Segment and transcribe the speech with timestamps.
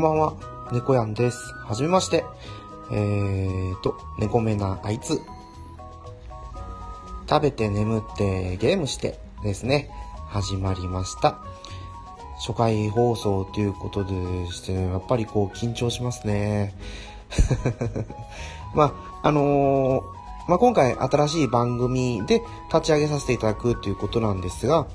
[0.00, 0.32] んばんは、
[0.72, 1.52] 猫やんです。
[1.68, 2.24] はじめまして。
[2.90, 5.20] えーと、猫目なあいつ。
[7.28, 9.90] 食べて眠ってゲームしてですね、
[10.30, 11.38] 始まりました。
[12.38, 14.12] 初回放送ということで
[14.50, 16.74] してね、やっぱりこう緊張しますね。
[18.74, 20.02] まあ、あのー、
[20.48, 22.42] まあ、今回新しい番組で
[22.72, 24.86] 立ち上げさせていただくということなんですが、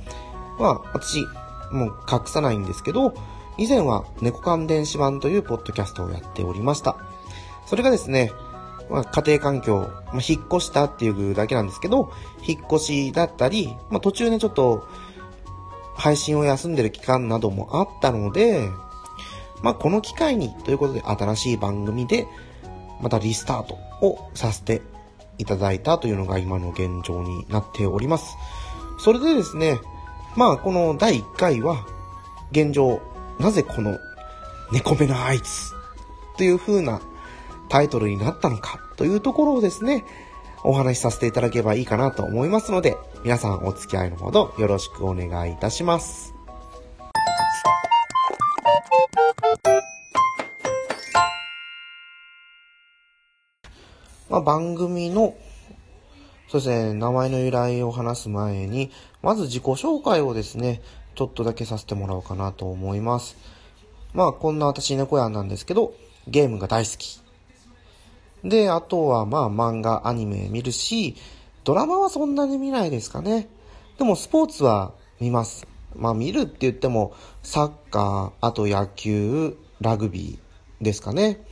[0.57, 1.23] まあ、私、
[1.71, 3.13] もう隠さないんですけど、
[3.57, 6.97] 以前は猫缶電子版というポッドキャストをやっておりました。
[7.65, 8.31] それがですね、
[8.89, 12.11] まあ、家庭環境、まあ、引っ越したっていうだけなんですけど、
[12.45, 14.87] 引っ越しだったり、まあ、途中ね、ちょっと、
[15.95, 18.69] 配信を休んでる期間などもあったので、
[19.63, 22.27] まあ、この機会にということで新しい番組で、
[23.01, 24.81] またリスタートをさせて
[25.37, 28.37] いただいたというのが今の現状になっております。
[28.99, 29.79] それでですね、
[30.35, 31.85] まあ、この第1回は、
[32.51, 33.01] 現状、
[33.39, 33.99] なぜこの
[34.71, 35.73] 猫目のあいつ
[36.37, 37.01] という風な
[37.69, 40.03] タイトルになったのかというところをですね、
[40.63, 46.33] お話しさせていただければいいかなと思いますので、皆さんお付き合いのほどよろしくお願いいたします。
[54.29, 55.35] まあ、番組の、
[56.47, 58.91] そうですね、名前の由来を話す前に、
[59.21, 60.81] まず自己紹介をですね、
[61.15, 63.37] ちょっとだけさせてもらおうかなと思います。
[64.13, 65.93] まあ、こんな私猫やんなんですけど、
[66.27, 67.21] ゲームが大好き。
[68.43, 71.15] で、あとはまあ漫画、アニメ見るし、
[71.63, 73.49] ドラマはそんなに見ないですかね。
[73.97, 75.67] でもスポーツは見ます。
[75.95, 77.13] まあ見るって言っても、
[77.43, 81.43] サッカー、あと野球、ラグビーですかね。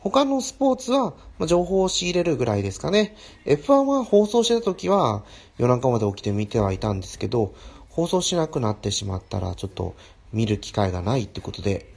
[0.00, 3.16] 他のスポーツは、ま情報を仕入れるぐらいですかね。
[3.44, 5.24] F1 は放送してた時は
[5.58, 7.52] 夜中まで起きて見てはいたんですけど、
[7.98, 9.96] 放送しなくなってしまったら、ちょっと
[10.32, 11.92] 見る機会がないってことで、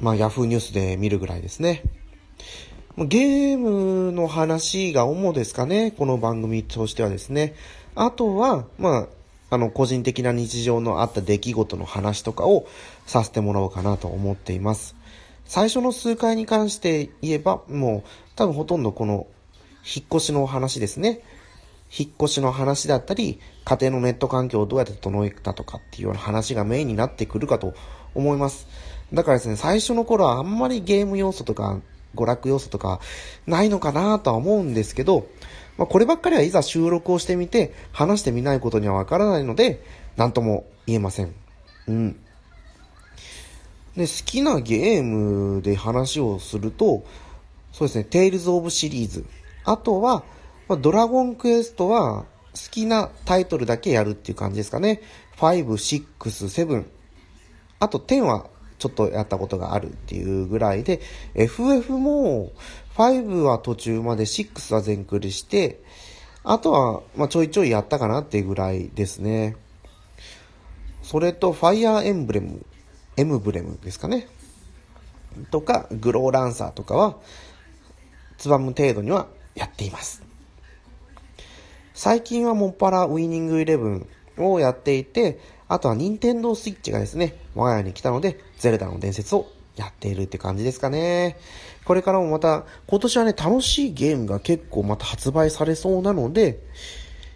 [0.00, 1.84] まあ、ヤフーニュースで見るぐらいですね。
[2.98, 7.54] ゲームの話が主ですかね、この番組としてはですね。
[7.94, 9.06] あとは、ま
[9.50, 12.66] あ、あの、個人的な日常のあった出来事の話とかを
[13.06, 14.96] させてもらおうかなと思っています。
[15.44, 19.28] 最初の数回に関して言えば、もう、多分ほとんどこの、
[19.84, 21.20] 引っ越しの話ですね。
[21.96, 27.74] 引っ越しの話だったり、家庭のネット環境をどうやって整えたとかっていうような話がメインになってくるかと
[28.14, 28.68] 思います。
[29.12, 31.80] だからですね、最初の頃はあんまりゲーム要素とか
[32.14, 33.00] 娯楽要素とか
[33.46, 35.26] ないのかなとは思うんですけど、
[35.78, 39.82] まあ、こればっかりはいざ収録をしてみて話してみないことにはわからないので、
[40.16, 41.34] なんとも言えません。
[41.88, 42.20] うん。
[43.96, 47.04] で、好きなゲームで話をすると、
[47.72, 49.24] そうですね、テイルズ・オブ・シリーズ。
[49.64, 50.22] あとは、
[50.70, 52.26] まあ、ドラゴンクエストは好
[52.70, 55.02] きなタイトルだけやるっていう感じですかね。
[55.38, 56.84] 5、6、7。
[57.80, 58.46] あと10は
[58.78, 61.00] ちょっとやったことがあるっていうぐらいで、
[61.34, 62.52] FF も
[62.94, 65.82] 5は途中まで6は全クリして、
[66.44, 69.56] あとは、ま、ちょいちょいやったかなっていうぐらいですね。
[71.02, 72.64] それと、ファイアーエンブレム、
[73.16, 74.28] エムブレムですかね。
[75.50, 77.16] とか、グローランサーとかは、
[78.38, 79.26] つばむ程度には
[79.56, 80.29] やっています。
[82.00, 84.06] 最近はもっぱらウィニングイレブン
[84.38, 85.38] をやっていて、
[85.68, 91.36] あとは任天堂スイッチがですね、我が家に来たので、ゼルダの伝説をやっているって感じですかね。
[91.84, 96.60] これからもまた、今年はね、楽しいゲームが結構また発売されそうなので、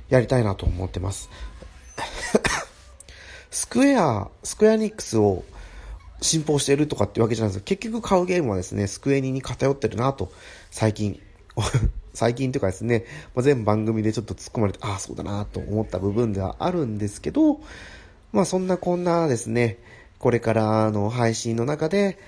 [0.09, 1.29] やりたいなと思ってます。
[3.53, 5.45] スクエア、スクエアニックスを
[6.23, 10.33] 信奉しているとかってわけじゃないですけど、結局買うゲームはですね、スクエニに偏ってるなと、
[10.71, 11.21] 最近
[12.15, 17.61] 最近というかですね、まあ、全番組でちょっと突っ込まれて、ああ、そうだなと思った部分ではあるんですけど、
[18.33, 19.79] まあそんなこんなですね、
[20.19, 22.19] これからの配信の中で、こ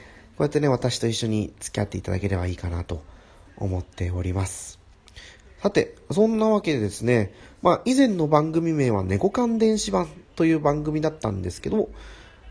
[0.41, 3.03] うやってね、私と一緒に付き合っていただければいいかなと
[3.56, 4.79] 思っております。
[5.62, 11.88] さて、そんなわけでですね、まあ以前の番組名は猫缶電子版という番組だったんですけど、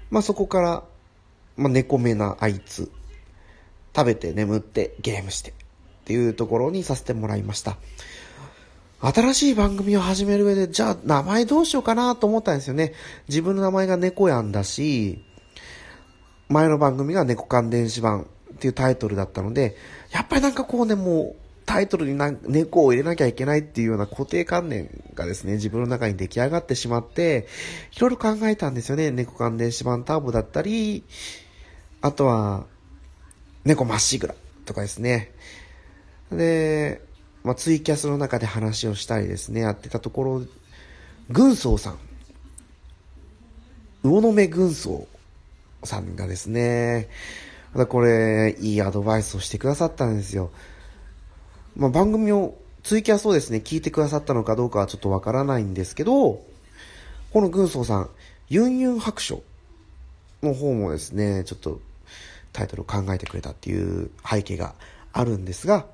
[0.10, 0.84] まあそこから、
[1.58, 2.92] まあ猫目なあいつ、
[3.96, 5.54] 食べて眠ってゲームして、
[6.06, 7.78] っていうところにさせてもらいました。
[9.02, 12.94] 新しい番組を始める上で、じゃあ名前どうしようかなと思ったんですよね。
[13.28, 15.24] 自分の名前が猫やんだし、
[16.48, 19.76] 前の番組が猫缶電子版っていうタイトルだったので、
[20.12, 21.36] やっぱりなんかこうね、もう
[21.66, 27.48] タイトルにな猫を入れなきゃいけないっていうような固定観念がですね、自分の中に出来上がってしまって、
[27.96, 29.10] いろいろ考えたんですよね。
[29.10, 31.04] 猫缶電子版ターボだったり、
[32.02, 32.66] あとは、
[33.64, 34.36] 猫まっしぐら
[34.66, 35.32] とかですね。
[36.32, 37.02] で、
[37.44, 40.42] まあ、ツイキャスの中で話をしたりですね、やってたところ、
[41.30, 42.00] 軍曹さん、
[44.04, 45.08] 魚の目軍曹
[45.84, 47.08] さんがですね、
[47.74, 50.52] またこれ、いいアドバイスをしてくださったんですよ。
[51.76, 56.42] まあ、番組をツイキャスをですね、聞いてくださったのかどうかはちょっとわからないんですけど、
[57.34, 58.10] この軍曹さん、
[58.48, 59.44] ユンユン白書
[60.42, 61.82] の方もですね、ちょっと
[62.54, 64.76] タイトルを考えてくれたっていう背景が
[65.18, 65.86] あるんですが、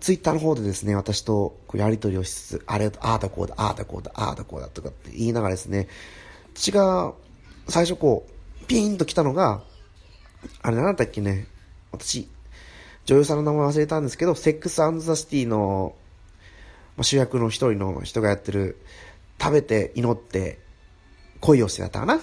[0.00, 5.86] ツイッターの方でですね、私とやりとりをしつつ、あれ、ああだこうだ、ああだこうだ、ああだこうだとかって言いながらですね、
[6.54, 7.12] 私が
[7.68, 9.62] 最初こう、ピーンと来たのが、
[10.62, 11.46] あれなんだっけね、
[11.92, 12.26] 私、
[13.04, 15.94] 女優さんの名前忘れたんですけど、セックスザ・シティの、
[16.96, 18.78] まあ、主役の一人の人がやってる、
[19.38, 20.58] 食べて祈って
[21.40, 22.20] 恋をしてたかな？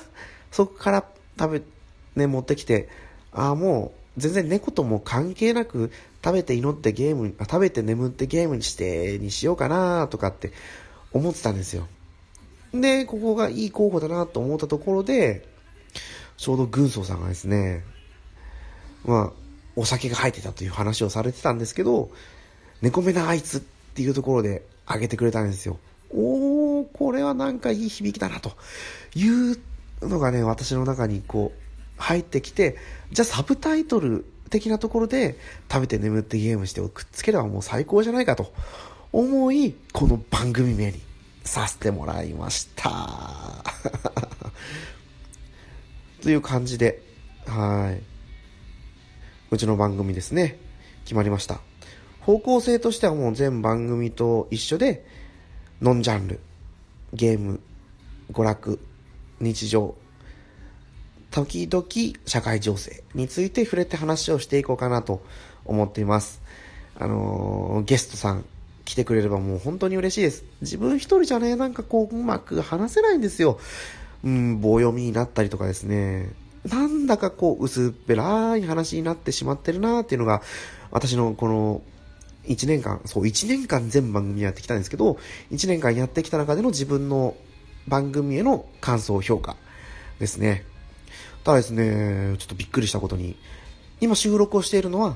[0.49, 1.05] そこから
[1.39, 1.61] 食べ、
[2.15, 2.89] ね、持ってきて、
[3.31, 5.91] ああ、もう、全然猫とも関係なく、
[6.23, 10.51] 食べて祈ってゲームあ、食べて眠ってゲームにして、にしようかなとかって
[11.13, 11.87] 思ってたんですよ。
[12.73, 15.47] で、ここがいい候補だなと思ったところで、
[16.37, 17.83] ちょうど軍曹さんがですね、
[19.05, 19.41] まあ、
[19.75, 22.11] お酒が入ってたという話をされてたんですけど、
[22.81, 25.79] 猫目なあいつっていうところであげてくれたんですよ。
[26.13, 28.51] おー、これはなんかいい響きだなと
[29.15, 29.57] いう
[30.01, 31.70] のがね、私の中にこう、
[32.01, 32.77] 入ってきて、
[33.11, 35.37] じゃあサブタイトル的なところで
[35.71, 38.51] 食べて眠ってゲームしてくっつければもう最高じゃないかと
[39.13, 40.99] 思い、この番組名に
[41.43, 43.63] させてもらいました。
[46.21, 47.01] という感じで、
[47.45, 48.03] はい。
[49.51, 50.59] うちの番組ですね、
[51.03, 51.59] 決まりました。
[52.21, 55.05] 方向性としてはもう全番組と一緒で、
[55.81, 56.39] ノンジャンル、
[57.13, 57.59] ゲーム、
[58.31, 58.79] 娯楽、
[59.39, 59.95] 日常、
[61.31, 61.85] 時々
[62.25, 65.23] 社会情勢について触れて話をしていこうかなと
[65.65, 66.41] 思っています。
[66.95, 68.45] あのー、ゲストさん
[68.85, 70.43] 来てくれればもう本当に嬉しいです。
[70.61, 73.59] 自分一人じゃね、なんかこううまく話せないんですよ。
[74.23, 76.29] うん、棒読みになったりとかですね。
[76.67, 80.41] なんだかこう薄っぺらい話になってしまってるなっていうのが、
[80.91, 81.81] 私のこの
[82.45, 85.17] 1年間、そう、1年間全番組やってきたんですけど、
[85.51, 87.35] 1年間やってきた中での自分の
[87.87, 89.55] 番組への感想評価
[90.19, 90.65] ですね。
[91.43, 93.35] ただですね、ちょっとびっくりしたことに、
[93.99, 95.15] 今収録をしているのは、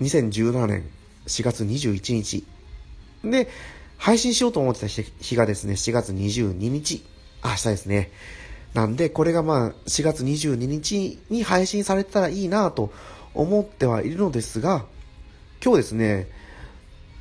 [0.00, 0.88] 2017年
[1.26, 2.44] 4月21日。
[3.24, 3.48] で、
[3.96, 7.02] 配信しようと思ってた日がですね、4月22日。
[7.44, 8.10] 明日ですね。
[8.74, 12.92] なんで、これがまあ、4月22日に配信されたらいいなと
[13.34, 14.84] 思ってはいるのですが、
[15.64, 16.28] 今日ですね、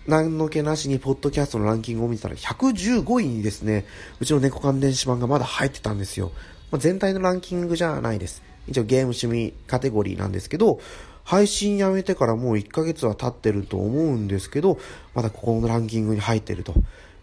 [0.07, 3.85] 何の気なしにポッドキャストのランキングを見てたら115位にですね、
[4.19, 6.31] うちの猫関電子版がまだ入ってたんですよ。
[6.75, 8.43] まあ、全体のランキングじゃないです。
[8.67, 10.81] 一応ゲーム趣味カテゴリーなんですけど、
[11.23, 14.77] 配信やめてからもう1ヶ月は経ってると思うんですけど、
[15.13, 16.73] まだここのランキングに入ってると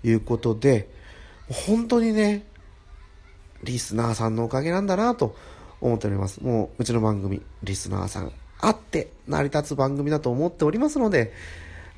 [0.04, 0.88] いうことで、
[1.66, 2.46] 本当にね、
[3.62, 5.36] リスナーさんのおかげなんだなと
[5.82, 6.42] 思っております。
[6.42, 11.34] もう、うちの番組、リスナーさんあって成り立つ番組だと思っておりますので、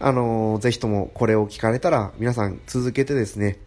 [0.00, 3.61] あのー、ぜひともこれを聞かれたら皆さん続けてですね、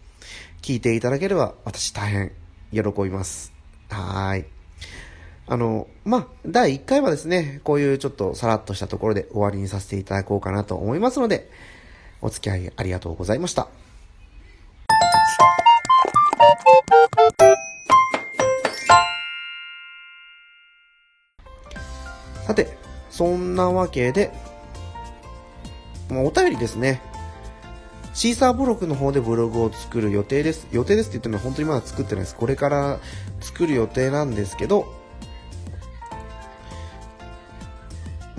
[0.62, 2.34] 聞いていただければ私大変
[2.74, 3.57] 喜びます。
[3.90, 4.46] はい。
[5.50, 11.50] あの、まあ、第1回はですね、こういうちょっとさらっとしたところで終わりにさせていただこうかなと思いますので、
[12.22, 13.68] お付き合いありがとうございました。
[22.46, 22.78] さて、
[23.10, 24.32] そんなわけで、
[26.10, 27.02] まあ、お便りですね。
[28.18, 30.68] シーサーブログの方でブログを作る予定です。
[30.72, 32.36] 予定ですって言ってるのは本当にまだ作ってないです。
[32.36, 33.00] これから
[33.42, 34.92] 作る予定なんですけど、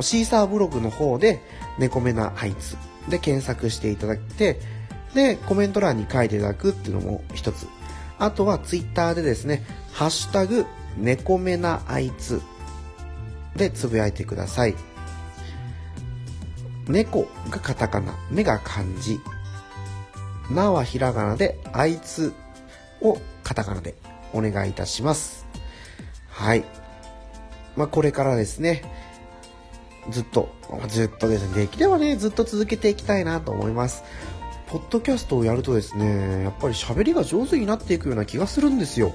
[0.00, 1.40] シーサーブログの方で、
[1.78, 2.76] 猫目なあいつ
[3.08, 4.58] で検索していただいて、
[5.14, 7.68] で、コメント欄に書いていただくっていうのも一つ。
[8.18, 10.66] あとはツイッターでですね、ハッシュタグ、
[10.96, 12.42] 猫目なあいつ
[13.54, 14.74] でつぶやいてください。
[16.88, 19.20] 猫がカタカナ、目が漢字、
[20.50, 22.32] なはひらがなで、あいつ
[23.00, 23.94] をカタカナで
[24.32, 25.46] お願いいたします。
[26.30, 26.64] はい。
[27.76, 28.82] まあ、これからですね、
[30.10, 30.48] ずっと、
[30.88, 34.04] ずっとですね、できればね、ずっと続けていきたいなと思います。
[34.68, 39.12] ポッドキャストをやるとですね、やっぱり喋りが上手になっていくような気がするんですよ。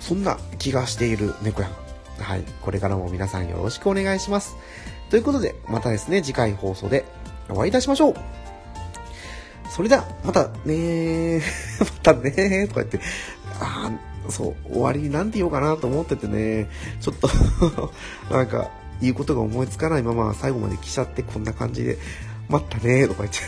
[0.00, 1.72] そんな気がしている猫やん。
[2.22, 2.42] はい。
[2.62, 4.56] これからも皆さんよろしくお願いします。
[5.10, 7.04] ということで、またですね、次回放送で
[7.48, 8.14] お会いいたしましょう。
[9.76, 11.42] それでは、またね
[11.78, 12.98] またねとか言って、
[13.60, 13.90] あ
[14.26, 17.28] あ、そう、終わりに何て言おうかなと思っててね、ちょっと
[18.34, 18.70] なんか、
[19.02, 21.98] 言うことが思いつかないまま最後まで来ちゃってこんな感じで、
[22.48, 23.38] 待ったねとか言って。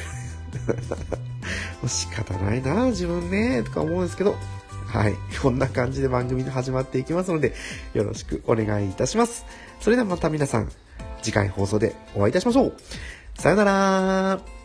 [1.88, 4.36] 仕方ないな自分ねとか思うんですけど、
[4.86, 5.14] はい。
[5.40, 7.54] こんな感じで番組が始まっていきますので、
[7.94, 9.46] よろしくお願いいたします。
[9.80, 10.70] それではまた皆さん、
[11.22, 12.74] 次回放送でお会いいたしましょう。
[13.34, 14.57] さよなら